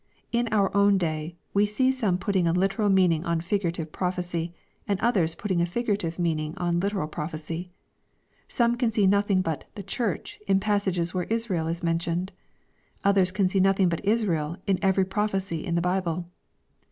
In 0.31 0.47
our 0.51 0.75
own 0.75 0.97
day 0.97 1.35
we 1.53 1.67
see 1.67 1.91
some 1.91 2.17
putting 2.17 2.47
a 2.47 2.53
literal 2.53 2.89
meaning 2.89 3.23
on 3.23 3.39
figurative 3.39 3.91
prophecy, 3.91 4.51
and 4.87 4.99
others 4.99 5.35
putting 5.35 5.61
a 5.61 5.65
figurative 5.67 6.17
meaning 6.17 6.55
on 6.57 6.79
literal 6.79 7.07
prophecy.— 7.07 7.69
Some 8.47 8.77
can 8.77 8.91
see 8.91 9.05
nothing 9.05 9.43
but" 9.43 9.65
the 9.75 9.83
Church" 9.83 10.39
in 10.47 10.59
passages 10.59 11.13
where 11.13 11.25
Israel 11.25 11.67
is 11.67 11.83
mentioned. 11.83 12.31
Others 13.03 13.29
can 13.29 13.47
see 13.47 13.59
nothing 13.59 13.89
but 13.89 14.03
Israel 14.03 14.57
in 14.65 14.79
every 14.81 15.05
prophecy 15.05 15.63
in 15.63 15.75
the 15.75 15.81
Bible. 15.81 16.27